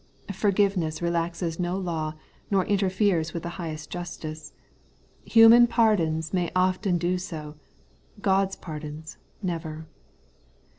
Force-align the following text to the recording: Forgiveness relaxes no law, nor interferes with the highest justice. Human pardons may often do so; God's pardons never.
Forgiveness 0.33 0.99
relaxes 0.99 1.59
no 1.59 1.77
law, 1.77 2.15
nor 2.49 2.65
interferes 2.65 3.35
with 3.35 3.43
the 3.43 3.49
highest 3.61 3.91
justice. 3.91 4.51
Human 5.25 5.67
pardons 5.67 6.33
may 6.33 6.49
often 6.55 6.97
do 6.97 7.19
so; 7.19 7.53
God's 8.19 8.55
pardons 8.55 9.19
never. 9.43 9.85